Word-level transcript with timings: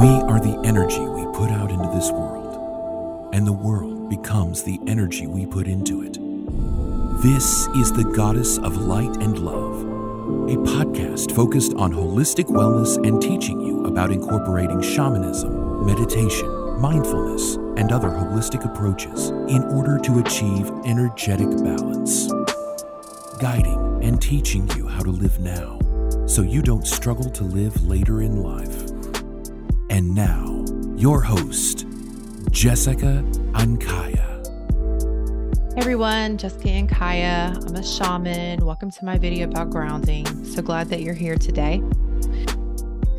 We 0.00 0.06
are 0.06 0.40
the 0.40 0.58
energy 0.64 1.00
we 1.00 1.26
put 1.34 1.50
out 1.50 1.70
into 1.70 1.86
this 1.94 2.10
world, 2.10 3.34
and 3.34 3.46
the 3.46 3.52
world 3.52 4.08
becomes 4.08 4.62
the 4.62 4.80
energy 4.86 5.26
we 5.26 5.44
put 5.44 5.66
into 5.66 6.00
it. 6.00 6.14
This 7.22 7.66
is 7.76 7.92
the 7.92 8.10
Goddess 8.16 8.56
of 8.56 8.78
Light 8.78 9.14
and 9.18 9.38
Love, 9.40 9.82
a 10.48 10.56
podcast 10.56 11.32
focused 11.32 11.74
on 11.74 11.92
holistic 11.92 12.46
wellness 12.46 12.96
and 13.06 13.20
teaching 13.20 13.60
you 13.60 13.84
about 13.84 14.10
incorporating 14.10 14.80
shamanism, 14.80 15.84
meditation, 15.84 16.48
mindfulness, 16.80 17.56
and 17.76 17.92
other 17.92 18.08
holistic 18.08 18.64
approaches 18.64 19.28
in 19.50 19.62
order 19.64 19.98
to 19.98 20.20
achieve 20.20 20.70
energetic 20.86 21.50
balance. 21.62 22.32
Guiding 23.38 24.00
and 24.02 24.22
teaching 24.22 24.66
you 24.78 24.88
how 24.88 25.02
to 25.02 25.10
live 25.10 25.38
now 25.40 25.78
so 26.26 26.40
you 26.40 26.62
don't 26.62 26.86
struggle 26.86 27.28
to 27.32 27.44
live 27.44 27.86
later 27.86 28.22
in 28.22 28.42
life. 28.42 28.89
And 29.90 30.14
now, 30.14 30.64
your 30.96 31.20
host, 31.20 31.84
Jessica 32.52 33.24
Ankaya. 33.54 34.24
Everyone, 35.76 36.38
Jessica 36.38 36.68
Ankaya. 36.68 37.68
I'm 37.68 37.74
a 37.74 37.82
shaman. 37.82 38.64
Welcome 38.64 38.92
to 38.92 39.04
my 39.04 39.18
video 39.18 39.48
about 39.48 39.70
grounding. 39.70 40.44
So 40.44 40.62
glad 40.62 40.90
that 40.90 41.02
you're 41.02 41.12
here 41.12 41.34
today. 41.36 41.82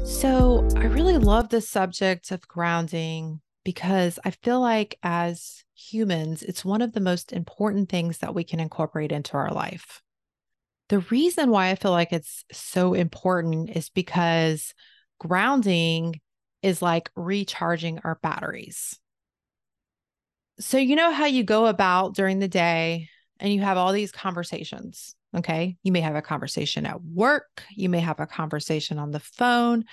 So, 0.06 0.66
I 0.78 0.86
really 0.86 1.18
love 1.18 1.50
the 1.50 1.60
subject 1.60 2.32
of 2.32 2.48
grounding 2.48 3.42
because 3.66 4.18
I 4.24 4.32
feel 4.32 4.62
like 4.62 4.98
as 5.04 5.66
humans, 5.76 6.42
it's 6.42 6.64
one 6.64 6.82
of 6.82 6.94
the 6.94 7.02
most 7.02 7.34
important 7.34 7.90
things 7.90 8.20
that 8.20 8.34
we 8.34 8.46
can 8.46 8.62
incorporate 8.62 9.12
into 9.12 9.34
our 9.34 9.52
life. 9.52 10.02
The 10.88 11.00
reason 11.00 11.50
why 11.50 11.72
I 11.72 11.76
feel 11.76 11.92
like 11.92 12.14
it's 12.14 12.46
so 12.54 12.94
important 12.94 13.72
is 13.72 13.90
because 13.90 14.74
grounding 15.20 16.22
is 16.62 16.82
like 16.82 17.10
recharging 17.16 18.00
our 18.04 18.20
batteries. 18.22 19.00
So, 20.60 20.78
you 20.78 20.96
know 20.96 21.12
how 21.12 21.26
you 21.26 21.44
go 21.44 21.66
about 21.66 22.16
during 22.16 22.40
the 22.40 22.48
day 22.48 23.10
and 23.40 23.52
you 23.52 23.62
have 23.62 23.78
all 23.78 23.92
these 23.92 24.12
conversations. 24.12 25.16
Okay. 25.36 25.78
You 25.82 25.92
may 25.92 26.02
have 26.02 26.16
a 26.16 26.22
conversation 26.22 26.86
at 26.86 27.02
work. 27.02 27.64
You 27.76 27.90
may 27.90 28.00
have 28.00 28.20
a 28.20 28.28
conversation 28.28 29.00
on 29.00 29.12
the 29.12 29.20
phone. 29.20 29.86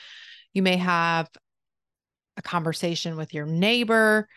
You 0.52 0.62
may 0.62 0.76
have 0.76 1.28
a 2.36 2.42
conversation 2.42 3.16
with 3.16 3.32
your 3.32 3.46
neighbor, 3.46 4.28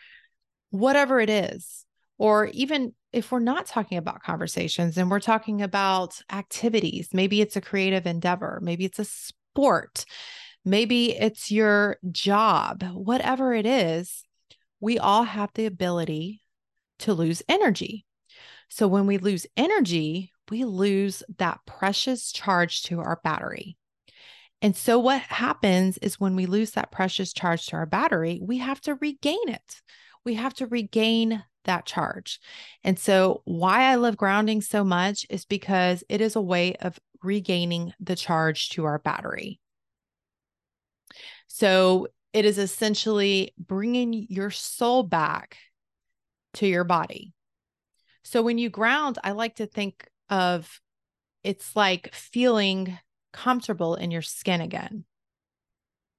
whatever 0.70 1.20
it 1.20 1.28
is. 1.30 1.84
Or 2.18 2.46
even 2.46 2.94
if 3.12 3.32
we're 3.32 3.40
not 3.40 3.66
talking 3.66 3.98
about 3.98 4.22
conversations 4.22 4.96
and 4.96 5.10
we're 5.10 5.20
talking 5.20 5.60
about 5.62 6.20
activities, 6.30 7.08
maybe 7.12 7.40
it's 7.40 7.56
a 7.56 7.60
creative 7.60 8.06
endeavor, 8.06 8.60
maybe 8.62 8.84
it's 8.84 8.98
a 8.98 9.04
sport, 9.04 10.04
maybe 10.64 11.16
it's 11.16 11.50
your 11.50 11.98
job, 12.10 12.82
whatever 12.92 13.54
it 13.54 13.66
is, 13.66 14.24
we 14.80 14.98
all 14.98 15.24
have 15.24 15.50
the 15.54 15.66
ability 15.66 16.42
to 17.00 17.14
lose 17.14 17.42
energy. 17.48 18.04
So 18.68 18.88
when 18.88 19.06
we 19.06 19.18
lose 19.18 19.46
energy, 19.56 20.32
we 20.50 20.64
lose 20.64 21.22
that 21.38 21.60
precious 21.66 22.32
charge 22.32 22.82
to 22.84 23.00
our 23.00 23.20
battery. 23.22 23.76
And 24.60 24.76
so 24.76 24.98
what 24.98 25.20
happens 25.20 25.98
is 25.98 26.20
when 26.20 26.36
we 26.36 26.46
lose 26.46 26.72
that 26.72 26.92
precious 26.92 27.32
charge 27.32 27.66
to 27.66 27.76
our 27.76 27.86
battery, 27.86 28.40
we 28.40 28.58
have 28.58 28.80
to 28.82 28.94
regain 28.94 29.48
it. 29.48 29.82
We 30.24 30.34
have 30.34 30.54
to 30.54 30.66
regain 30.66 31.42
that 31.64 31.86
charge. 31.86 32.40
And 32.84 32.98
so, 32.98 33.42
why 33.44 33.84
I 33.84 33.96
love 33.96 34.16
grounding 34.16 34.60
so 34.62 34.84
much 34.84 35.26
is 35.30 35.44
because 35.44 36.04
it 36.08 36.20
is 36.20 36.36
a 36.36 36.40
way 36.40 36.74
of 36.76 36.98
regaining 37.22 37.92
the 38.00 38.16
charge 38.16 38.70
to 38.70 38.84
our 38.84 38.98
battery. 38.98 39.60
So 41.54 42.08
it 42.32 42.46
is 42.46 42.56
essentially 42.56 43.52
bringing 43.58 44.26
your 44.30 44.50
soul 44.50 45.02
back 45.02 45.58
to 46.54 46.66
your 46.66 46.82
body. 46.82 47.34
So 48.24 48.40
when 48.40 48.56
you 48.56 48.70
ground, 48.70 49.18
I 49.22 49.32
like 49.32 49.56
to 49.56 49.66
think 49.66 50.08
of 50.30 50.80
it's 51.44 51.76
like 51.76 52.14
feeling 52.14 52.98
comfortable 53.34 53.96
in 53.96 54.10
your 54.10 54.22
skin 54.22 54.62
again. 54.62 55.04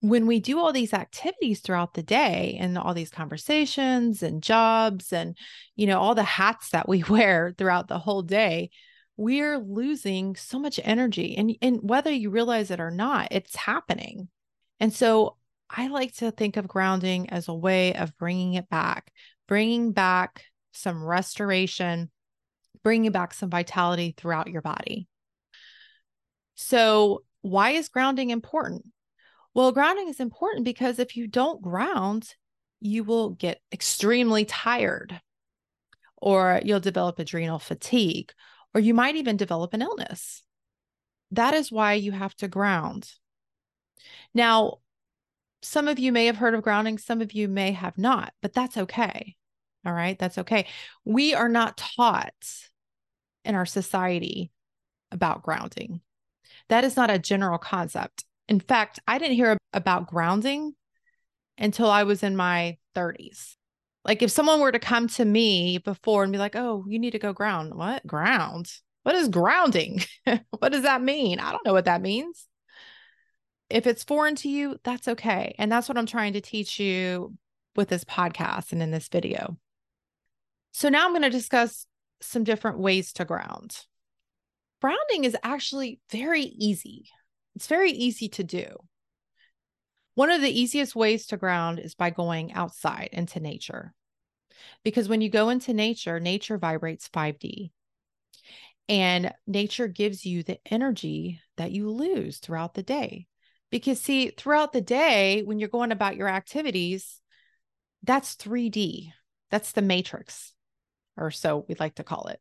When 0.02 0.28
we 0.28 0.40
do 0.40 0.60
all 0.60 0.72
these 0.72 0.94
activities 0.94 1.62
throughout 1.62 1.96
the 1.96 2.04
day 2.04 2.56
and 2.60 2.78
all 2.78 2.94
these 2.94 3.10
conversations 3.10 4.22
and 4.22 4.44
jobs 4.44 5.12
and 5.12 5.36
you 5.76 5.88
know 5.88 6.00
all 6.00 6.14
the 6.14 6.22
hats 6.22 6.70
that 6.70 6.88
we 6.88 7.04
wear 7.10 7.56
throughout 7.58 7.88
the 7.88 7.98
whole 7.98 8.22
day, 8.22 8.70
we're 9.18 9.58
losing 9.58 10.36
so 10.36 10.60
much 10.60 10.80
energy 10.84 11.36
and 11.36 11.56
and 11.60 11.80
whether 11.82 12.12
you 12.12 12.30
realize 12.30 12.70
it 12.70 12.80
or 12.80 12.92
not, 12.92 13.30
it's 13.32 13.56
happening. 13.56 14.28
And 14.80 14.94
so 14.94 15.38
I 15.70 15.88
like 15.88 16.14
to 16.16 16.32
think 16.32 16.58
of 16.58 16.68
grounding 16.68 17.30
as 17.30 17.48
a 17.48 17.54
way 17.54 17.96
of 17.96 18.18
bringing 18.18 18.54
it 18.54 18.70
back, 18.70 19.12
bringing 19.48 19.92
back 19.92 20.46
some 20.72 21.04
restoration, 21.04 22.12
bringing 22.84 23.12
back 23.12 23.34
some 23.34 23.50
vitality 23.50 24.14
throughout 24.16 24.50
your 24.50 24.62
body. 24.62 25.08
So, 26.56 27.24
why 27.42 27.72
is 27.72 27.90
grounding 27.90 28.30
important? 28.30 28.86
Well, 29.54 29.72
grounding 29.72 30.08
is 30.10 30.20
important 30.20 30.66
because 30.66 31.00
if 31.00 31.16
you 31.16 31.28
don't 31.28 31.62
ground, 31.62 32.34
you 32.80 33.04
will 33.04 33.32
get 33.32 33.60
extremely 33.72 34.46
tired, 34.46 35.20
or 36.18 36.62
you'll 36.64 36.80
develop 36.80 37.20
adrenal 37.20 37.60
fatigue, 37.60 38.32
or 38.74 38.82
you 38.82 38.94
might 38.94 39.16
even 39.16 39.38
develop 39.38 39.74
an 39.74 39.82
illness. 39.82 40.44
That 41.32 41.54
is 41.54 41.72
why 41.72 41.94
you 41.94 42.12
have 42.12 42.36
to 42.38 42.48
ground. 42.48 43.12
Now, 44.34 44.80
some 45.62 45.88
of 45.88 46.00
you 46.00 46.12
may 46.12 46.26
have 46.26 46.38
heard 46.38 46.54
of 46.54 46.62
grounding, 46.62 46.98
some 46.98 47.22
of 47.22 47.34
you 47.34 47.48
may 47.48 47.72
have 47.72 47.98
not, 47.98 48.34
but 48.42 48.54
that's 48.54 48.78
okay. 48.78 49.36
All 49.86 49.94
right, 49.94 50.18
that's 50.18 50.38
okay. 50.40 50.68
We 51.06 51.34
are 51.34 51.50
not 51.50 51.78
taught 51.78 52.34
in 53.46 53.56
our 53.56 53.66
society 53.66 54.52
about 55.12 55.44
grounding. 55.44 56.02
That 56.70 56.84
is 56.84 56.96
not 56.96 57.12
a 57.12 57.20
general 57.20 57.58
concept. 57.58 58.26
In 58.48 58.60
fact, 58.60 59.00
I 59.08 59.18
didn't 59.18 59.36
hear 59.36 59.58
about 59.74 60.08
grounding 60.08 60.74
until 61.58 61.90
I 61.90 62.04
was 62.04 62.24
in 62.24 62.36
my 62.36 62.78
30s. 62.96 63.56
Like 64.06 64.22
if 64.22 64.32
someone 64.32 64.60
were 64.60 64.72
to 64.72 64.80
come 64.80 65.08
to 65.10 65.24
me 65.24 65.78
before 65.78 66.24
and 66.24 66.32
be 66.32 66.38
like, 66.38 66.56
"Oh, 66.56 66.84
you 66.88 67.00
need 67.00 67.12
to 67.12 67.20
go 67.20 67.32
ground." 67.32 67.74
What? 67.74 68.06
Ground? 68.06 68.70
What 69.04 69.16
is 69.16 69.30
grounding? 69.30 70.02
what 70.60 70.72
does 70.72 70.84
that 70.84 71.02
mean? 71.02 71.40
I 71.40 71.52
don't 71.52 71.66
know 71.66 71.74
what 71.74 71.86
that 71.86 72.02
means. 72.02 72.48
If 73.74 73.88
it's 73.88 74.04
foreign 74.04 74.36
to 74.36 74.50
you, 74.50 74.78
that's 74.84 75.08
okay. 75.08 75.56
And 75.58 75.72
that's 75.72 75.90
what 75.90 75.98
I'm 75.98 76.06
trying 76.06 76.34
to 76.34 76.42
teach 76.42 76.80
you 76.80 77.34
with 77.76 77.90
this 77.90 78.04
podcast 78.04 78.72
and 78.72 78.84
in 78.84 78.92
this 78.92 79.08
video. 79.08 79.58
So 80.74 80.90
now 80.90 81.06
I'm 81.06 81.12
going 81.12 81.24
to 81.24 81.32
discuss 81.32 81.88
some 82.22 82.44
different 82.44 82.78
ways 82.78 83.14
to 83.14 83.26
ground. 83.26 83.76
Grounding 84.80 85.24
is 85.24 85.36
actually 85.42 86.00
very 86.12 86.44
easy. 86.44 87.08
It's 87.56 87.66
very 87.66 87.90
easy 87.90 88.30
to 88.30 88.44
do. 88.44 88.68
One 90.14 90.30
of 90.30 90.42
the 90.42 90.62
easiest 90.62 90.96
ways 90.96 91.26
to 91.28 91.38
ground 91.38 91.80
is 91.80 91.96
by 91.96 92.12
going 92.12 92.54
outside 92.54 93.10
into 93.12 93.40
nature. 93.40 93.96
Because 94.84 95.10
when 95.10 95.22
you 95.22 95.32
go 95.32 95.50
into 95.50 95.74
nature, 95.74 96.20
nature 96.20 96.60
vibrates 96.60 97.10
5D. 97.10 97.72
And 98.88 99.34
nature 99.48 99.88
gives 99.88 100.28
you 100.28 100.44
the 100.44 100.60
energy 100.64 101.42
that 101.58 101.72
you 101.72 101.90
lose 101.90 102.38
throughout 102.38 102.76
the 102.76 102.84
day. 102.84 103.26
Because, 103.74 104.00
see, 104.00 104.30
throughout 104.30 104.72
the 104.72 104.82
day, 104.82 105.42
when 105.42 105.58
you're 105.58 105.68
going 105.68 105.92
about 105.92 106.16
your 106.16 106.28
activities, 106.30 107.20
that's 108.04 108.36
3D. 108.36 109.12
That's 109.50 109.72
the 109.72 109.82
matrix, 109.82 110.54
or 111.18 111.32
so 111.32 111.66
we'd 111.68 111.80
like 111.80 111.96
to 111.96 112.04
call 112.04 112.28
it. 112.28 112.40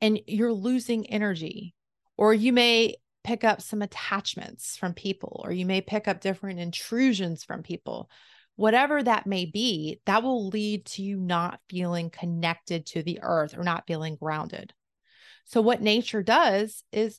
And 0.00 0.20
you're 0.28 0.52
losing 0.52 1.10
energy, 1.10 1.74
or 2.16 2.32
you 2.32 2.52
may 2.52 2.98
pick 3.24 3.42
up 3.42 3.60
some 3.60 3.82
attachments 3.82 4.76
from 4.76 4.94
people, 4.94 5.40
or 5.44 5.50
you 5.50 5.66
may 5.66 5.80
pick 5.80 6.06
up 6.06 6.20
different 6.20 6.60
intrusions 6.60 7.42
from 7.42 7.64
people. 7.64 8.08
Whatever 8.54 9.02
that 9.02 9.26
may 9.26 9.44
be, 9.44 10.00
that 10.06 10.22
will 10.22 10.46
lead 10.46 10.84
to 10.84 11.02
you 11.02 11.18
not 11.18 11.58
feeling 11.68 12.10
connected 12.10 12.86
to 12.86 13.02
the 13.02 13.18
earth 13.22 13.58
or 13.58 13.64
not 13.64 13.88
feeling 13.88 14.14
grounded. 14.14 14.72
So, 15.46 15.60
what 15.60 15.82
nature 15.82 16.22
does 16.22 16.84
is 16.92 17.18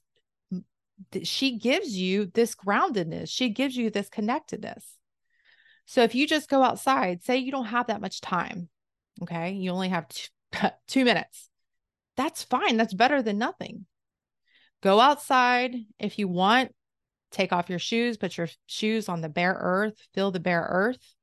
she 1.23 1.57
gives 1.57 1.95
you 1.95 2.25
this 2.25 2.55
groundedness. 2.55 3.29
She 3.29 3.49
gives 3.49 3.75
you 3.75 3.89
this 3.89 4.09
connectedness. 4.09 4.97
So 5.85 6.03
if 6.03 6.15
you 6.15 6.27
just 6.27 6.49
go 6.49 6.63
outside, 6.63 7.23
say 7.23 7.37
you 7.37 7.51
don't 7.51 7.65
have 7.65 7.87
that 7.87 8.01
much 8.01 8.19
time, 8.19 8.69
okay, 9.21 9.53
you 9.53 9.71
only 9.71 9.89
have 9.89 10.07
two, 10.09 10.27
two 10.87 11.05
minutes, 11.05 11.49
that's 12.17 12.43
fine. 12.43 12.77
That's 12.77 12.93
better 12.93 13.21
than 13.21 13.37
nothing. 13.37 13.85
Go 14.81 14.99
outside 14.99 15.75
if 15.99 16.19
you 16.19 16.27
want, 16.27 16.73
take 17.31 17.53
off 17.53 17.69
your 17.69 17.79
shoes, 17.79 18.17
put 18.17 18.37
your 18.37 18.49
shoes 18.65 19.07
on 19.07 19.21
the 19.21 19.29
bare 19.29 19.57
earth, 19.59 19.95
feel 20.13 20.31
the 20.31 20.39
bare 20.39 20.67
earth. 20.69 21.15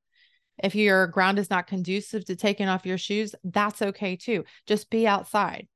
If 0.62 0.74
your 0.74 1.08
ground 1.08 1.38
is 1.38 1.50
not 1.50 1.66
conducive 1.66 2.24
to 2.26 2.36
taking 2.36 2.68
off 2.68 2.86
your 2.86 2.98
shoes, 2.98 3.34
that's 3.42 3.82
okay 3.82 4.16
too. 4.16 4.44
Just 4.66 4.88
be 4.88 5.06
outside. 5.06 5.66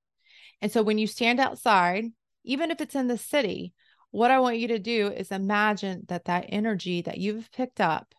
And 0.60 0.70
so 0.72 0.82
when 0.82 0.98
you 0.98 1.06
stand 1.06 1.40
outside, 1.40 2.04
even 2.44 2.70
if 2.70 2.80
it's 2.80 2.94
in 2.94 3.08
the 3.08 3.18
city, 3.18 3.74
what 4.10 4.30
I 4.30 4.40
want 4.40 4.58
you 4.58 4.68
to 4.68 4.78
do 4.78 5.08
is 5.08 5.30
imagine 5.30 6.04
that 6.08 6.26
that 6.26 6.46
energy 6.48 7.02
that 7.02 7.18
you've 7.18 7.50
picked 7.52 7.80
up 7.80 8.14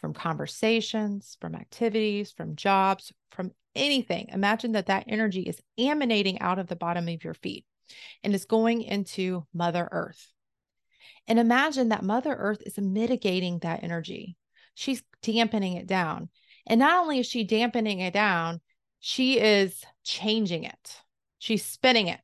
from 0.00 0.14
conversations, 0.14 1.36
from 1.40 1.54
activities, 1.54 2.30
from 2.30 2.56
jobs, 2.56 3.12
from 3.30 3.52
anything. 3.74 4.28
Imagine 4.32 4.72
that 4.72 4.86
that 4.86 5.04
energy 5.08 5.42
is 5.42 5.60
emanating 5.76 6.40
out 6.40 6.58
of 6.58 6.68
the 6.68 6.76
bottom 6.76 7.08
of 7.08 7.24
your 7.24 7.34
feet 7.34 7.64
and 8.22 8.34
is 8.34 8.44
going 8.44 8.82
into 8.82 9.46
Mother 9.52 9.88
Earth. 9.90 10.32
And 11.26 11.38
imagine 11.38 11.90
that 11.90 12.02
Mother 12.02 12.34
Earth 12.34 12.62
is 12.64 12.78
mitigating 12.78 13.58
that 13.58 13.82
energy. 13.82 14.36
She's 14.74 15.02
dampening 15.22 15.74
it 15.74 15.86
down. 15.86 16.30
And 16.66 16.80
not 16.80 17.02
only 17.02 17.18
is 17.18 17.26
she 17.26 17.44
dampening 17.44 18.00
it 18.00 18.14
down, 18.14 18.60
she 19.00 19.38
is 19.38 19.84
changing 20.04 20.64
it. 20.64 21.02
She's 21.38 21.64
spinning 21.64 22.08
it 22.08 22.20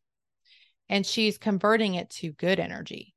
and 0.95 1.05
she's 1.05 1.39
converting 1.39 1.97
it 1.97 2.09
to 2.09 2.31
good 2.31 2.61
energy. 2.61 3.17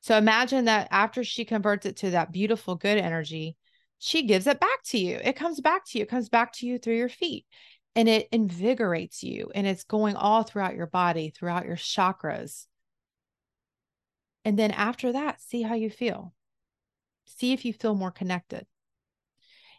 So 0.00 0.18
imagine 0.18 0.64
that 0.64 0.88
after 0.90 1.22
she 1.22 1.44
converts 1.44 1.86
it 1.86 1.98
to 1.98 2.10
that 2.10 2.32
beautiful 2.32 2.74
good 2.74 2.98
energy, 2.98 3.56
she 4.00 4.24
gives 4.26 4.48
it 4.48 4.58
back 4.58 4.82
to 4.86 4.98
you. 4.98 5.20
It 5.22 5.36
comes 5.36 5.60
back 5.60 5.84
to 5.86 5.98
you. 5.98 6.02
It 6.02 6.10
comes 6.10 6.28
back 6.28 6.52
to 6.54 6.66
you 6.66 6.78
through 6.78 6.96
your 6.96 7.08
feet 7.08 7.46
and 7.94 8.08
it 8.08 8.28
invigorates 8.32 9.22
you 9.22 9.52
and 9.54 9.68
it's 9.68 9.84
going 9.84 10.16
all 10.16 10.42
throughout 10.42 10.74
your 10.74 10.88
body, 10.88 11.30
throughout 11.30 11.64
your 11.64 11.76
chakras. 11.76 12.66
And 14.44 14.58
then 14.58 14.72
after 14.72 15.12
that, 15.12 15.40
see 15.40 15.62
how 15.62 15.76
you 15.76 15.90
feel. 15.90 16.34
See 17.26 17.52
if 17.52 17.64
you 17.64 17.72
feel 17.72 17.94
more 17.94 18.10
connected. 18.10 18.66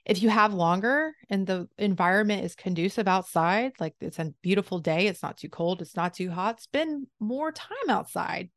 If 0.05 0.21
you 0.21 0.29
have 0.29 0.53
longer 0.53 1.13
and 1.29 1.47
the 1.47 1.67
environment 1.77 2.43
is 2.43 2.55
conducive 2.55 3.07
outside, 3.07 3.73
like 3.79 3.95
it's 3.99 4.19
a 4.19 4.33
beautiful 4.41 4.79
day, 4.79 5.07
it's 5.07 5.23
not 5.23 5.37
too 5.37 5.49
cold, 5.49 5.81
it's 5.81 5.95
not 5.95 6.13
too 6.13 6.29
hot, 6.29 6.61
spend 6.61 7.07
more 7.19 7.51
time 7.51 7.89
outside 7.89 8.49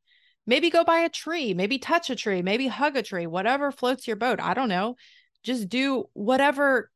Maybe 0.49 0.71
go 0.71 0.83
by 0.83 1.01
a 1.01 1.09
tree, 1.09 1.53
maybe 1.53 1.77
touch 1.77 2.09
a 2.09 2.15
tree, 2.15 2.41
maybe 2.41 2.65
hug 2.65 2.97
a 2.97 3.03
tree, 3.03 3.27
whatever 3.27 3.71
floats 3.71 4.07
your 4.07 4.15
boat. 4.15 4.39
I 4.41 4.55
don't 4.55 4.67
know. 4.67 4.95
Just 5.43 5.69
do 5.69 6.05
whatever 6.13 6.89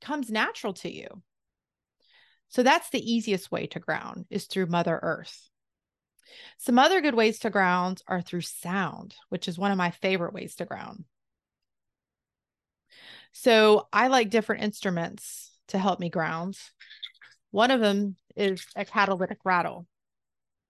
comes 0.00 0.30
natural 0.30 0.72
to 0.72 0.90
you. 0.90 1.08
So 2.48 2.62
that's 2.62 2.88
the 2.88 3.12
easiest 3.12 3.52
way 3.52 3.66
to 3.66 3.78
ground 3.78 4.24
is 4.30 4.46
through 4.46 4.68
Mother 4.68 4.98
Earth. 5.02 5.50
Some 6.56 6.78
other 6.78 7.02
good 7.02 7.14
ways 7.14 7.40
to 7.40 7.50
ground 7.50 8.00
are 8.08 8.22
through 8.22 8.40
sound, 8.40 9.14
which 9.28 9.48
is 9.48 9.58
one 9.58 9.70
of 9.70 9.76
my 9.76 9.90
favorite 9.90 10.32
ways 10.32 10.54
to 10.54 10.64
ground. 10.64 11.04
So 13.36 13.88
I 13.92 14.06
like 14.06 14.30
different 14.30 14.62
instruments 14.62 15.50
to 15.68 15.78
help 15.78 15.98
me 15.98 16.08
ground. 16.08 16.56
One 17.50 17.72
of 17.72 17.80
them 17.80 18.14
is 18.36 18.64
a 18.76 18.84
catalytic 18.84 19.38
rattle. 19.44 19.86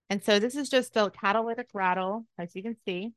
And 0.08 0.25
so 0.25 0.38
this 0.38 0.56
is 0.56 0.70
just 0.70 0.96
a 0.96 1.11
catalytic 1.11 1.69
rattle, 1.75 2.26
as 2.38 2.56
you 2.56 2.62
can 2.62 2.76
see. 2.87 3.12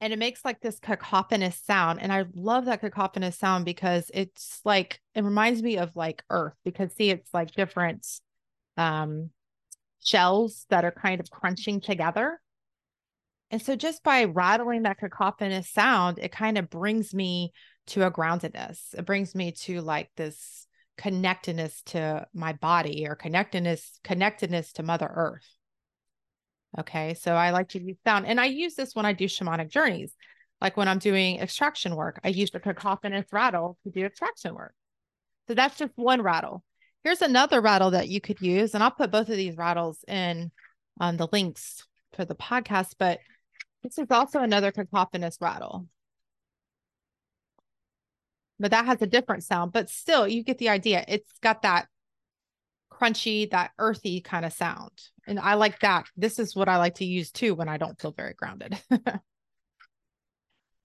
And 0.00 0.12
it 0.12 0.18
makes 0.18 0.44
like 0.44 0.60
this 0.60 0.80
cacophonous 0.80 1.56
sound. 1.64 2.02
And 2.02 2.12
I 2.12 2.24
love 2.34 2.64
that 2.64 2.80
cacophonous 2.80 3.38
sound 3.38 3.64
because 3.64 4.10
it's 4.12 4.60
like, 4.64 5.00
it 5.14 5.22
reminds 5.22 5.62
me 5.62 5.78
of 5.78 5.94
like 5.94 6.24
earth 6.28 6.54
because 6.64 6.92
see, 6.94 7.10
it's 7.10 7.32
like 7.32 7.52
different 7.52 8.04
um, 8.76 9.30
shells 10.02 10.66
that 10.70 10.84
are 10.84 10.90
kind 10.90 11.20
of 11.20 11.30
crunching 11.30 11.80
together. 11.80 12.40
And 13.52 13.62
so 13.62 13.76
just 13.76 14.02
by 14.02 14.24
rattling 14.24 14.82
that 14.82 14.98
cacophonous 14.98 15.70
sound, 15.70 16.18
it 16.18 16.32
kind 16.32 16.58
of 16.58 16.68
brings 16.68 17.14
me 17.14 17.52
to 17.88 18.06
a 18.06 18.10
groundedness. 18.10 18.94
It 18.94 19.06
brings 19.06 19.34
me 19.34 19.52
to 19.52 19.80
like 19.80 20.10
this 20.16 20.66
connectedness 20.96 21.82
to 21.82 22.26
my 22.32 22.52
body 22.54 23.06
or 23.08 23.14
connectedness, 23.14 23.98
connectedness 24.04 24.72
to 24.74 24.82
Mother 24.82 25.10
Earth. 25.12 25.48
Okay. 26.78 27.14
So 27.14 27.34
I 27.34 27.50
like 27.50 27.68
to 27.70 27.82
use 27.82 27.96
sound 28.04 28.26
and 28.26 28.40
I 28.40 28.46
use 28.46 28.74
this 28.74 28.94
when 28.94 29.06
I 29.06 29.12
do 29.12 29.26
shamanic 29.26 29.70
journeys. 29.70 30.14
Like 30.60 30.76
when 30.76 30.88
I'm 30.88 30.98
doing 30.98 31.40
extraction 31.40 31.94
work, 31.94 32.20
I 32.24 32.28
use 32.28 32.50
the 32.50 32.60
cacophonous 32.60 33.26
rattle 33.32 33.76
to 33.84 33.90
do 33.90 34.04
extraction 34.04 34.54
work. 34.54 34.74
So 35.46 35.54
that's 35.54 35.76
just 35.76 35.92
one 35.96 36.22
rattle. 36.22 36.64
Here's 37.02 37.22
another 37.22 37.60
rattle 37.60 37.90
that 37.90 38.08
you 38.08 38.20
could 38.20 38.40
use. 38.40 38.74
And 38.74 38.82
I'll 38.82 38.90
put 38.90 39.10
both 39.10 39.28
of 39.28 39.36
these 39.36 39.56
rattles 39.56 40.04
in 40.08 40.50
on 40.98 41.16
the 41.16 41.28
links 41.30 41.84
for 42.14 42.24
the 42.24 42.34
podcast, 42.34 42.94
but 42.98 43.18
this 43.82 43.98
is 43.98 44.06
also 44.10 44.40
another 44.40 44.72
cacophonous 44.72 45.36
rattle. 45.40 45.86
But 48.58 48.70
that 48.70 48.86
has 48.86 49.02
a 49.02 49.06
different 49.06 49.42
sound, 49.42 49.72
but 49.72 49.90
still 49.90 50.28
you 50.28 50.44
get 50.44 50.58
the 50.58 50.68
idea. 50.68 51.04
It's 51.08 51.38
got 51.40 51.62
that 51.62 51.88
crunchy, 52.92 53.50
that 53.50 53.72
earthy 53.78 54.20
kind 54.20 54.44
of 54.44 54.52
sound. 54.52 54.92
And 55.26 55.40
I 55.40 55.54
like 55.54 55.80
that. 55.80 56.06
This 56.16 56.38
is 56.38 56.54
what 56.54 56.68
I 56.68 56.76
like 56.76 56.96
to 56.96 57.04
use 57.04 57.30
too 57.30 57.54
when 57.54 57.68
I 57.68 57.76
don't 57.76 58.00
feel 58.00 58.12
very 58.12 58.34
grounded. 58.34 58.78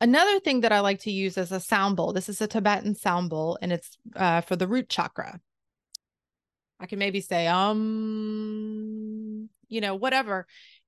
Another 0.02 0.40
thing 0.40 0.62
that 0.62 0.72
I 0.72 0.80
like 0.80 1.02
to 1.02 1.12
use 1.12 1.38
is 1.38 1.52
a 1.52 1.60
sound 1.60 1.98
bowl. 1.98 2.14
This 2.14 2.30
is 2.30 2.42
a 2.42 2.48
Tibetan 2.48 2.96
sound 2.96 3.30
bowl 3.30 3.58
and 3.62 3.74
it's 3.74 3.98
uh, 4.16 4.42
for 4.42 4.56
the 4.56 4.68
root 4.68 4.90
chakra. 4.90 5.40
I 6.80 6.86
can 6.86 7.00
maybe 7.00 7.20
say, 7.20 7.48
um, 7.48 9.50
you 9.68 9.82
know, 9.82 9.96
whatever. 9.96 10.48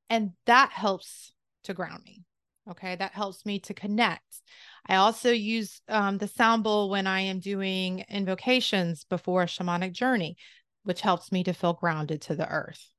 And 0.09 0.31
that 0.45 0.71
helps 0.71 1.33
to 1.65 1.73
ground 1.73 2.03
me. 2.05 2.23
Okay. 2.69 2.95
That 2.95 3.13
helps 3.13 3.45
me 3.45 3.59
to 3.61 3.73
connect. 3.73 4.41
I 4.85 4.95
also 4.95 5.31
use 5.31 5.81
um, 5.87 6.17
the 6.17 6.27
sound 6.27 6.63
bowl 6.63 6.89
when 6.89 7.07
I 7.07 7.21
am 7.21 7.39
doing 7.39 8.05
invocations 8.09 9.03
before 9.05 9.43
a 9.43 9.47
shamanic 9.47 9.93
journey 9.93 10.37
which 10.83 11.01
helps 11.01 11.31
me 11.31 11.43
to 11.43 11.53
feel 11.53 11.73
grounded 11.73 12.21
to 12.21 12.35
the 12.35 12.47
earth. 12.47 12.89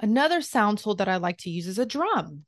Another 0.00 0.40
sound 0.40 0.78
tool 0.78 0.94
that 0.96 1.08
I 1.08 1.16
like 1.16 1.38
to 1.38 1.50
use 1.50 1.66
is 1.66 1.78
a 1.78 1.86
drum. 1.86 2.44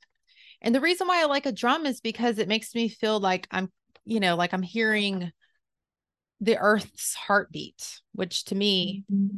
And 0.61 0.75
the 0.75 0.81
reason 0.81 1.07
why 1.07 1.21
I 1.21 1.25
like 1.25 1.45
a 1.45 1.51
drum 1.51 1.85
is 1.85 2.01
because 2.01 2.37
it 2.37 2.47
makes 2.47 2.75
me 2.75 2.89
feel 2.89 3.19
like 3.19 3.47
I'm, 3.49 3.71
you 4.05 4.19
know, 4.19 4.35
like 4.35 4.53
I'm 4.53 4.61
hearing 4.61 5.31
the 6.41 6.57
earth's 6.57 7.15
heartbeat, 7.15 8.01
which 8.13 8.45
to 8.45 8.55
me 8.55 9.03
mm-hmm. 9.11 9.37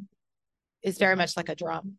is 0.82 0.98
very 0.98 1.16
much 1.16 1.38
like 1.38 1.50
a 1.50 1.56
drum. 1.56 1.98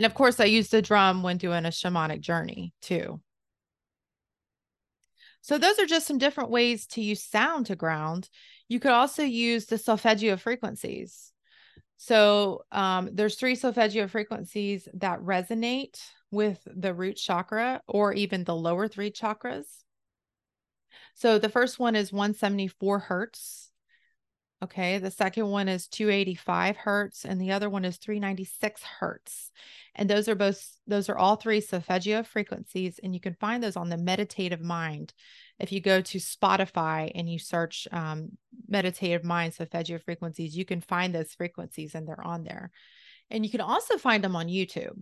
And 0.00 0.06
of 0.06 0.14
course, 0.14 0.40
I 0.40 0.46
use 0.46 0.70
the 0.70 0.80
drum 0.80 1.22
when 1.22 1.36
doing 1.36 1.66
a 1.66 1.68
shamanic 1.68 2.22
journey 2.22 2.72
too. 2.80 3.20
So, 5.42 5.58
those 5.58 5.78
are 5.78 5.84
just 5.84 6.06
some 6.06 6.16
different 6.16 6.48
ways 6.48 6.86
to 6.92 7.02
use 7.02 7.22
sound 7.22 7.66
to 7.66 7.76
ground. 7.76 8.30
You 8.66 8.80
could 8.80 8.92
also 8.92 9.24
use 9.24 9.66
the 9.66 9.76
solfeggio 9.76 10.38
frequencies. 10.38 11.32
So 11.98 12.62
um, 12.72 13.10
there's 13.12 13.36
three 13.36 13.54
solfeggio 13.54 14.08
frequencies 14.08 14.88
that 14.94 15.20
resonate 15.20 16.00
with 16.30 16.58
the 16.64 16.94
root 16.94 17.16
chakra 17.16 17.82
or 17.86 18.14
even 18.14 18.44
the 18.44 18.56
lower 18.56 18.88
three 18.88 19.10
chakras. 19.12 19.66
So 21.12 21.38
the 21.38 21.50
first 21.50 21.78
one 21.78 21.94
is 21.94 22.10
174 22.10 23.00
hertz. 23.00 23.69
Okay. 24.62 24.98
The 24.98 25.10
second 25.10 25.48
one 25.48 25.68
is 25.68 25.88
285 25.88 26.76
hertz, 26.76 27.24
and 27.24 27.40
the 27.40 27.52
other 27.52 27.70
one 27.70 27.84
is 27.84 27.96
396 27.96 28.82
hertz. 28.82 29.50
And 29.94 30.08
those 30.08 30.28
are 30.28 30.34
both, 30.34 30.62
those 30.86 31.08
are 31.08 31.16
all 31.16 31.36
three 31.36 31.60
solfeggio 31.60 32.22
frequencies. 32.24 33.00
And 33.02 33.14
you 33.14 33.20
can 33.20 33.34
find 33.34 33.62
those 33.62 33.76
on 33.76 33.88
the 33.88 33.96
meditative 33.96 34.60
mind 34.60 35.14
if 35.60 35.72
you 35.72 35.80
go 35.80 36.00
to 36.00 36.18
Spotify 36.18 37.12
and 37.14 37.30
you 37.30 37.38
search 37.38 37.86
um, 37.92 38.30
meditative 38.66 39.24
mind, 39.24 39.54
solfeggio 39.54 39.98
frequencies, 39.98 40.56
you 40.56 40.64
can 40.64 40.80
find 40.80 41.14
those 41.14 41.34
frequencies 41.34 41.94
and 41.94 42.08
they're 42.08 42.26
on 42.26 42.44
there. 42.44 42.70
And 43.30 43.44
you 43.44 43.50
can 43.50 43.60
also 43.60 43.98
find 43.98 44.24
them 44.24 44.34
on 44.34 44.48
YouTube. 44.48 44.98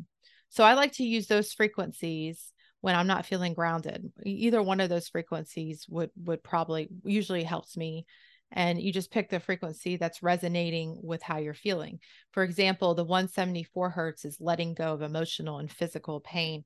So 0.51 0.65
I 0.65 0.75
like 0.75 0.93
to 0.95 1.05
use 1.05 1.29
those 1.29 1.53
frequencies 1.53 2.53
when 2.81 2.97
I'm 2.97 3.07
not 3.07 3.27
feeling 3.27 3.55
grounded. 3.55 4.11
Either 4.25 4.61
one 4.63 4.81
of 4.81 4.89
those 4.89 5.09
frequencies 5.09 5.87
would 5.89 6.11
would 6.17 6.43
probably 6.43 6.89
usually 7.05 7.45
helps 7.45 7.77
me. 7.77 8.07
And 8.51 8.81
you 8.81 8.93
just 8.93 9.11
pick 9.11 9.29
the 9.29 9.41
frequency 9.41 9.97
that's 9.97 10.23
resonating 10.23 11.01
with 11.03 11.23
how 11.23 11.39
you're 11.39 11.55
feeling. 11.55 12.01
For 12.33 12.43
example, 12.43 12.95
the 12.95 13.05
174 13.05 13.91
hertz 13.91 14.25
is 14.25 14.39
letting 14.41 14.75
go 14.75 14.95
of 14.95 15.03
emotional 15.03 15.59
and 15.59 15.71
physical 15.71 16.21
pain. 16.21 16.65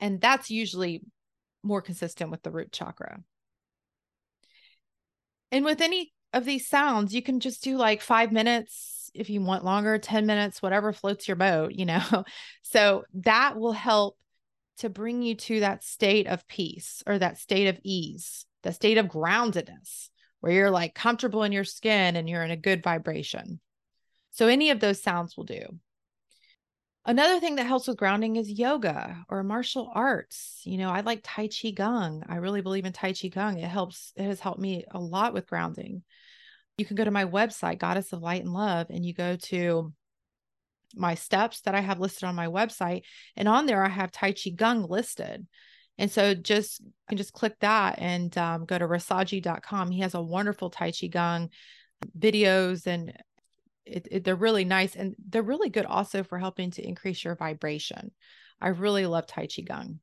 And 0.00 0.20
that's 0.20 0.50
usually 0.50 1.02
more 1.62 1.80
consistent 1.80 2.30
with 2.30 2.42
the 2.42 2.50
root 2.50 2.72
chakra. 2.72 3.20
And 5.52 5.64
with 5.64 5.80
any 5.80 6.12
of 6.32 6.44
these 6.44 6.66
sounds, 6.66 7.14
you 7.14 7.22
can 7.22 7.38
just 7.38 7.62
do 7.62 7.76
like 7.76 8.00
five 8.00 8.32
minutes 8.32 9.10
if 9.14 9.28
you 9.30 9.42
want 9.42 9.64
longer, 9.64 9.98
10 9.98 10.26
minutes, 10.26 10.62
whatever 10.62 10.92
floats 10.92 11.28
your 11.28 11.36
boat, 11.36 11.72
you 11.72 11.86
know. 11.86 12.24
So 12.64 13.04
that 13.12 13.58
will 13.58 13.72
help 13.72 14.16
to 14.78 14.88
bring 14.88 15.20
you 15.20 15.34
to 15.34 15.60
that 15.60 15.84
state 15.84 16.26
of 16.26 16.48
peace 16.48 17.02
or 17.06 17.18
that 17.18 17.36
state 17.36 17.68
of 17.68 17.78
ease, 17.84 18.46
the 18.62 18.72
state 18.72 18.96
of 18.96 19.08
groundedness, 19.08 20.08
where 20.42 20.52
you're 20.52 20.70
like 20.72 20.92
comfortable 20.92 21.44
in 21.44 21.52
your 21.52 21.64
skin 21.64 22.16
and 22.16 22.28
you're 22.28 22.42
in 22.42 22.50
a 22.50 22.56
good 22.56 22.82
vibration. 22.82 23.60
So 24.32 24.48
any 24.48 24.70
of 24.70 24.80
those 24.80 25.00
sounds 25.00 25.36
will 25.36 25.44
do. 25.44 25.78
Another 27.04 27.38
thing 27.38 27.56
that 27.56 27.66
helps 27.66 27.86
with 27.86 27.96
grounding 27.96 28.34
is 28.34 28.50
yoga 28.50 29.24
or 29.28 29.44
martial 29.44 29.90
arts. 29.94 30.60
You 30.64 30.78
know, 30.78 30.90
I 30.90 31.02
like 31.02 31.20
Tai 31.22 31.48
Chi 31.48 31.70
Gong. 31.70 32.24
I 32.28 32.36
really 32.36 32.60
believe 32.60 32.84
in 32.84 32.92
Tai 32.92 33.12
Chi 33.12 33.28
Gong. 33.28 33.58
It 33.58 33.68
helps, 33.68 34.12
it 34.16 34.24
has 34.24 34.40
helped 34.40 34.60
me 34.60 34.84
a 34.90 34.98
lot 34.98 35.32
with 35.32 35.46
grounding. 35.46 36.02
You 36.76 36.84
can 36.86 36.96
go 36.96 37.04
to 37.04 37.10
my 37.12 37.24
website, 37.24 37.78
Goddess 37.78 38.12
of 38.12 38.20
Light 38.20 38.42
and 38.42 38.52
Love, 38.52 38.88
and 38.90 39.06
you 39.06 39.14
go 39.14 39.36
to 39.36 39.92
my 40.96 41.14
steps 41.14 41.60
that 41.62 41.76
I 41.76 41.80
have 41.80 42.00
listed 42.00 42.24
on 42.24 42.34
my 42.34 42.48
website. 42.48 43.02
And 43.36 43.46
on 43.46 43.66
there, 43.66 43.84
I 43.84 43.88
have 43.88 44.10
Tai 44.10 44.32
Chi 44.32 44.50
Gong 44.50 44.88
listed. 44.88 45.46
And 45.98 46.10
so 46.10 46.34
just 46.34 46.80
you 46.80 46.92
can 47.08 47.18
just 47.18 47.32
click 47.32 47.54
that 47.60 47.98
and 47.98 48.36
um, 48.38 48.64
go 48.64 48.78
to 48.78 48.86
rasaji.com. 48.86 49.90
He 49.90 50.00
has 50.00 50.14
a 50.14 50.22
wonderful 50.22 50.70
Tai 50.70 50.92
Chi 50.92 51.06
Gong 51.08 51.50
videos 52.18 52.86
and 52.86 53.12
it, 53.84 54.08
it, 54.10 54.24
they're 54.24 54.36
really 54.36 54.64
nice 54.64 54.96
and 54.96 55.14
they're 55.28 55.42
really 55.42 55.68
good 55.68 55.86
also 55.86 56.22
for 56.22 56.38
helping 56.38 56.70
to 56.72 56.86
increase 56.86 57.24
your 57.24 57.36
vibration. 57.36 58.10
I 58.60 58.68
really 58.68 59.06
love 59.06 59.26
Tai 59.26 59.48
Chi 59.54 59.62
Gong. 59.62 60.00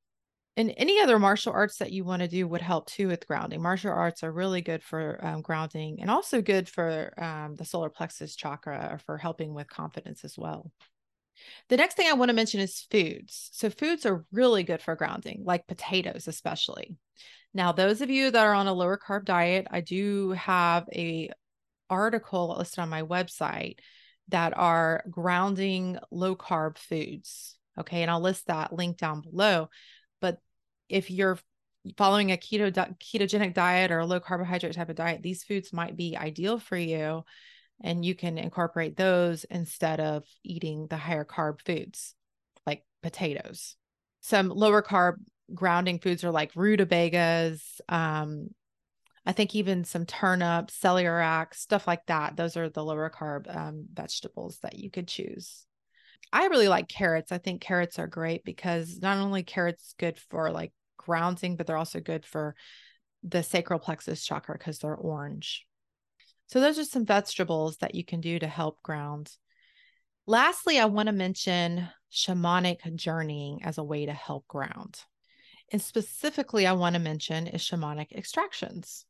And 0.57 0.73
any 0.75 0.99
other 0.99 1.19
martial 1.19 1.53
arts 1.53 1.77
that 1.77 1.93
you 1.93 2.03
want 2.03 2.21
to 2.21 2.27
do 2.27 2.45
would 2.45 2.61
help 2.61 2.87
too 2.87 3.07
with 3.07 3.25
grounding. 3.25 3.61
Martial 3.61 3.93
arts 3.93 4.23
are 4.23 4.31
really 4.31 4.61
good 4.61 4.83
for 4.83 5.17
um, 5.25 5.41
grounding 5.41 6.01
and 6.01 6.11
also 6.11 6.41
good 6.41 6.67
for 6.67 7.13
um, 7.17 7.55
the 7.55 7.63
solar 7.63 7.89
plexus 7.89 8.35
chakra 8.35 8.89
or 8.91 8.97
for 8.97 9.17
helping 9.17 9.53
with 9.53 9.69
confidence 9.69 10.25
as 10.25 10.37
well. 10.37 10.69
The 11.69 11.77
next 11.77 11.95
thing 11.95 12.07
I 12.09 12.13
want 12.13 12.29
to 12.29 12.35
mention 12.35 12.59
is 12.59 12.85
foods. 12.91 13.49
So, 13.53 13.69
foods 13.69 14.05
are 14.05 14.25
really 14.31 14.63
good 14.63 14.81
for 14.81 14.95
grounding, 14.95 15.43
like 15.45 15.67
potatoes, 15.67 16.27
especially. 16.27 16.95
Now, 17.53 17.71
those 17.71 18.01
of 18.01 18.09
you 18.09 18.31
that 18.31 18.45
are 18.45 18.53
on 18.53 18.67
a 18.67 18.73
lower 18.73 18.97
carb 18.97 19.25
diet, 19.25 19.67
I 19.71 19.81
do 19.81 20.31
have 20.31 20.87
a 20.93 21.29
article 21.89 22.55
listed 22.57 22.79
on 22.79 22.89
my 22.89 23.01
website 23.01 23.77
that 24.29 24.55
are 24.55 25.03
grounding 25.09 25.97
low 26.11 26.35
carb 26.35 26.77
foods. 26.77 27.57
Okay. 27.79 28.01
And 28.01 28.11
I'll 28.11 28.21
list 28.21 28.47
that 28.47 28.73
link 28.73 28.97
down 28.97 29.21
below. 29.21 29.69
But 30.21 30.37
if 30.87 31.09
you're 31.09 31.39
following 31.97 32.31
a 32.31 32.37
keto 32.37 32.71
ketogenic 32.99 33.53
diet 33.53 33.91
or 33.91 33.99
a 33.99 34.05
low 34.05 34.19
carbohydrate 34.19 34.75
type 34.75 34.89
of 34.89 34.95
diet, 34.95 35.23
these 35.23 35.43
foods 35.43 35.73
might 35.73 35.95
be 35.95 36.17
ideal 36.17 36.59
for 36.59 36.77
you 36.77 37.23
and 37.81 38.03
you 38.03 38.15
can 38.15 38.37
incorporate 38.37 38.97
those 38.97 39.43
instead 39.45 39.99
of 39.99 40.25
eating 40.43 40.87
the 40.87 40.97
higher 40.97 41.25
carb 41.25 41.61
foods 41.65 42.15
like 42.65 42.83
potatoes. 43.01 43.75
Some 44.21 44.49
lower 44.49 44.81
carb 44.81 45.15
grounding 45.53 45.99
foods 45.99 46.23
are 46.23 46.31
like 46.31 46.51
rutabagas, 46.55 47.81
um, 47.89 48.49
I 49.25 49.31
think 49.31 49.53
even 49.53 49.83
some 49.83 50.05
turnips, 50.05 50.79
celeriac, 50.79 51.53
stuff 51.53 51.85
like 51.85 52.05
that. 52.07 52.35
Those 52.35 52.57
are 52.57 52.69
the 52.69 52.83
lower 52.83 53.09
carb 53.09 53.53
um, 53.55 53.85
vegetables 53.93 54.57
that 54.63 54.79
you 54.79 54.89
could 54.89 55.07
choose. 55.07 55.65
I 56.31 56.47
really 56.47 56.67
like 56.67 56.87
carrots. 56.87 57.31
I 57.31 57.37
think 57.37 57.61
carrots 57.61 57.99
are 57.99 58.07
great 58.07 58.43
because 58.43 58.99
not 59.01 59.17
only 59.17 59.43
carrots 59.43 59.93
good 59.97 60.17
for 60.17 60.51
like 60.51 60.71
grounding, 60.97 61.55
but 61.55 61.67
they're 61.67 61.77
also 61.77 61.99
good 61.99 62.25
for 62.25 62.55
the 63.23 63.43
sacral 63.43 63.79
plexus 63.79 64.25
chakra 64.25 64.57
because 64.57 64.79
they're 64.79 64.95
orange. 64.95 65.65
So 66.49 66.59
those 66.59 66.79
are 66.79 66.83
some 66.83 67.05
vegetables 67.05 67.77
that 67.77 67.93
you 67.93 68.03
can 68.03 68.21
do 68.21 68.39
to 68.39 68.47
help 68.47 68.81
ground. 68.81 69.31
Lastly, 70.25 70.79
I 70.79 70.85
want 70.85 71.05
to 71.05 71.13
mention 71.13 71.87
shamanic 72.11 72.95
journeying 72.95 73.63
as 73.63 73.77
a 73.77 73.83
way 73.83 74.07
to 74.07 74.13
help 74.13 74.47
ground. 74.47 74.99
And 75.71 75.79
specifically, 75.79 76.65
I 76.65 76.73
want 76.73 76.95
to 76.95 76.99
mention 76.99 77.45
is 77.45 77.61
shamanic 77.61 78.13
extractions. 78.13 79.05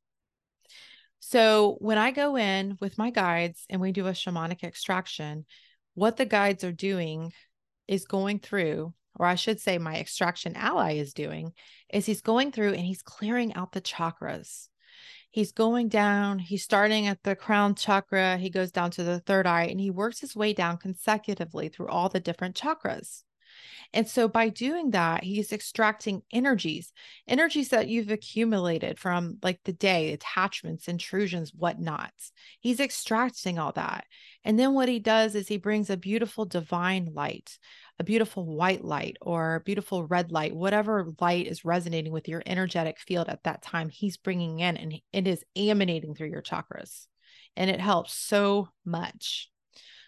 So 1.22 1.77
when 1.79 1.98
I 1.98 2.12
go 2.12 2.36
in 2.36 2.77
with 2.81 2.98
my 2.98 3.10
guides 3.10 3.65
and 3.69 3.79
we 3.79 3.93
do 3.93 4.08
a 4.08 4.12
shamanic 4.12 4.63
extraction, 4.63 5.46
what 5.93 6.17
the 6.17 6.25
guides 6.25 6.65
are 6.65 6.74
doing 6.74 7.31
is 7.88 8.03
going 8.05 8.39
through, 8.39 8.93
or 9.15 9.25
I 9.25 9.36
should 9.36 9.62
say, 9.62 9.77
my 9.77 9.98
extraction 9.98 10.58
ally 10.58 10.96
is 10.96 11.13
doing, 11.13 11.53
is 11.91 12.05
he's 12.05 12.22
going 12.22 12.51
through 12.51 12.74
and 12.74 12.86
he's 12.86 13.01
clearing 13.01 13.53
out 13.53 13.72
the 13.72 13.81
chakras 13.81 14.68
he's 15.31 15.51
going 15.51 15.88
down 15.88 16.39
he's 16.39 16.63
starting 16.63 17.07
at 17.07 17.21
the 17.24 17.36
crown 17.36 17.75
chakra 17.75 18.38
he 18.38 18.50
goes 18.50 18.71
down 18.71 18.91
to 18.91 19.03
the 19.03 19.19
third 19.19 19.45
eye 19.45 19.65
and 19.65 19.79
he 19.79 19.89
works 19.89 20.19
his 20.19 20.36
way 20.36 20.53
down 20.53 20.77
consecutively 20.77 21.69
through 21.69 21.88
all 21.88 22.09
the 22.09 22.19
different 22.19 22.55
chakras. 22.55 23.24
And 23.93 24.07
so 24.07 24.27
by 24.27 24.50
doing 24.50 24.91
that 24.91 25.24
he's 25.24 25.51
extracting 25.51 26.21
energies 26.31 26.93
energies 27.27 27.69
that 27.69 27.88
you've 27.88 28.12
accumulated 28.12 29.00
from 29.00 29.38
like 29.41 29.59
the 29.63 29.74
day 29.74 30.13
attachments 30.13 30.88
intrusions 30.88 31.51
whatnots 31.51 32.31
he's 32.59 32.79
extracting 32.79 33.57
all 33.57 33.71
that. 33.74 34.05
And 34.43 34.57
then 34.57 34.74
what 34.74 34.89
he 34.89 35.00
does 35.00 35.36
is 35.36 35.48
he 35.48 35.57
brings 35.57 35.89
a 35.89 35.98
beautiful 35.98 36.45
divine 36.45 37.12
light 37.13 37.57
a 38.00 38.03
beautiful 38.03 38.46
white 38.46 38.84
light 38.84 39.18
or 39.22 39.62
beautiful 39.65 40.06
red 40.06 40.32
light, 40.32 40.56
whatever 40.56 41.06
light 41.20 41.48
is 41.48 41.65
resonating 41.65 42.13
with 42.13 42.29
your 42.29 42.41
energetic 42.46 42.98
field 42.98 43.27
at 43.27 43.44
that 43.44 43.62
time, 43.62 43.89
he's 43.89 44.15
bringing 44.15 44.62
in 44.62 44.77
and 44.77 44.94
it 45.12 45.27
is 45.27 45.44
emanating 45.56 46.15
through 46.15 46.29
your 46.29 46.41
chakras. 46.41 47.08
And 47.58 47.70
it 47.70 47.82
helps 47.82 48.13
so 48.13 48.70
much. 48.86 49.50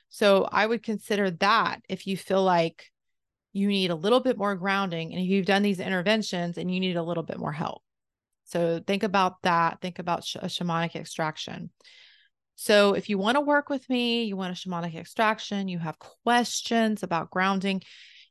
So 0.08 0.48
I 0.50 0.66
would 0.66 0.84
consider 0.84 1.32
that 1.32 1.82
if 1.90 2.08
you 2.08 2.16
feel 2.16 2.44
like 2.44 2.92
you 3.52 3.68
need 3.68 3.92
a 3.92 3.96
little 3.96 4.22
bit 4.22 4.38
more 4.38 4.56
grounding 4.56 5.12
and 5.12 5.22
if 5.22 5.28
you've 5.28 5.46
done 5.46 5.62
these 5.62 5.82
interventions 5.82 6.58
and 6.58 6.74
you 6.74 6.80
need 6.80 6.96
a 6.96 7.04
little 7.04 7.24
bit 7.24 7.40
more 7.40 7.52
help. 7.52 7.82
So 8.46 8.82
think 8.86 9.04
about 9.04 9.42
that. 9.44 9.82
Think 9.82 10.00
about 10.00 10.24
sh- 10.24 10.36
a 10.36 10.46
shamanic 10.46 10.96
extraction. 10.96 11.72
So 12.62 12.94
if 12.94 13.10
you 13.10 13.18
want 13.18 13.38
to 13.38 13.42
work 13.42 13.70
with 13.70 13.90
me, 13.90 14.26
you 14.26 14.38
want 14.38 14.56
a 14.56 14.56
shamanic 14.56 14.94
extraction, 14.94 15.68
you 15.68 15.80
have 15.80 15.98
questions 15.98 17.02
about 17.02 17.32
grounding, 17.32 17.82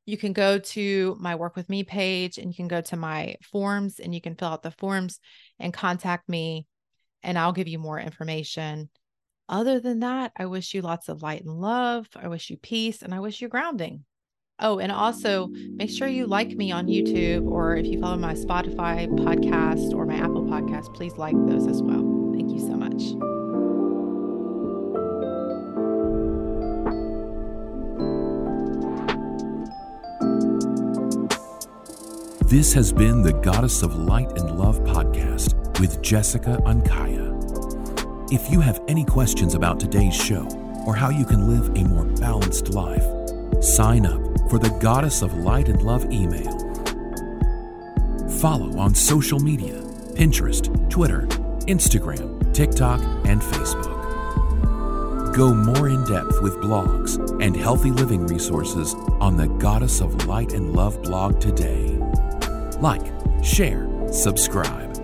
you 0.06 0.16
can 0.16 0.32
go 0.32 0.60
to 0.60 1.16
my 1.18 1.34
work 1.34 1.56
with 1.56 1.68
me 1.68 1.82
page 1.82 2.38
and 2.38 2.46
you 2.46 2.54
can 2.54 2.68
go 2.68 2.80
to 2.80 2.96
my 2.96 3.34
forms 3.42 3.99
and 3.99 4.14
you 4.14 4.20
can 4.20 4.37
fill 4.37 4.50
out 4.50 4.62
the 4.62 4.70
forms 4.70 5.18
and 5.58 5.75
contact 5.75 6.28
me 6.28 6.68
and 7.25 7.37
I'll 7.37 7.50
give 7.50 7.66
you 7.66 7.80
more 7.80 7.99
information. 7.99 8.88
Other 9.49 9.80
than 9.80 9.99
that, 9.99 10.30
I 10.38 10.46
wish 10.46 10.75
you 10.75 10.82
lots 10.82 11.08
of 11.08 11.22
light 11.22 11.42
and 11.42 11.60
love. 11.60 12.06
I 12.14 12.28
wish 12.28 12.50
you 12.50 12.56
peace 12.56 13.02
and 13.02 13.12
I 13.12 13.18
wish 13.18 13.42
you 13.42 13.49
grounding. 13.49 14.04
Oh, 14.60 14.78
and 14.78 14.92
also 14.92 15.49
make 15.49 15.90
sure 15.90 16.06
you 16.06 16.28
like 16.28 16.50
me 16.50 16.70
on 16.70 16.87
YouTube 16.87 17.50
or 17.50 17.75
if 17.75 17.84
you 17.84 17.99
follow 17.99 18.16
my 18.16 18.34
Spotify 18.34 19.08
podcast 19.08 19.92
or 19.92 20.06
my 20.06 20.14
Apple 20.14 20.44
podcast, 20.44 20.94
please 20.94 21.14
like 21.14 21.34
those 21.49 21.66
as 21.66 21.82
well. 21.82 22.30
Thank 22.32 22.52
you 22.52 22.60
so 22.60 22.76
much. 22.76 23.29
This 32.50 32.73
has 32.73 32.92
been 32.92 33.23
the 33.23 33.33
Goddess 33.33 33.85
of 33.85 33.95
Light 33.95 34.37
and 34.37 34.59
Love 34.59 34.80
podcast 34.80 35.78
with 35.78 36.02
Jessica 36.02 36.61
Ankaya. 36.66 37.30
If 38.33 38.50
you 38.50 38.59
have 38.59 38.83
any 38.88 39.04
questions 39.04 39.54
about 39.54 39.78
today's 39.78 40.16
show 40.16 40.49
or 40.85 40.97
how 40.97 41.11
you 41.11 41.25
can 41.25 41.47
live 41.49 41.69
a 41.76 41.85
more 41.88 42.07
balanced 42.07 42.71
life, 42.71 43.04
sign 43.62 44.04
up 44.04 44.21
for 44.50 44.59
the 44.59 44.76
Goddess 44.80 45.23
of 45.23 45.33
Light 45.35 45.69
and 45.69 45.80
Love 45.83 46.11
email. 46.11 46.50
Follow 48.40 48.76
on 48.80 48.97
social 48.97 49.38
media 49.38 49.80
Pinterest, 50.14 50.90
Twitter, 50.90 51.28
Instagram, 51.69 52.52
TikTok, 52.52 53.00
and 53.26 53.40
Facebook. 53.40 54.00
Go 55.37 55.54
more 55.54 55.88
in 55.88 56.04
depth 56.04 56.42
with 56.42 56.54
blogs 56.54 57.16
and 57.40 57.54
healthy 57.54 57.92
living 57.92 58.26
resources 58.26 58.95
on 59.21 59.37
the 59.37 59.47
Goddess 59.47 60.00
of 60.00 60.26
Light 60.26 60.52
and 60.52 60.75
Love 60.75 61.00
blog 61.04 61.40
today. 61.40 62.00
Like, 62.80 63.12
share, 63.42 63.87
subscribe, 64.10 64.96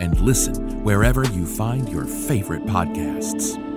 and 0.00 0.18
listen 0.20 0.84
wherever 0.84 1.24
you 1.24 1.46
find 1.46 1.88
your 1.88 2.04
favorite 2.04 2.64
podcasts. 2.64 3.67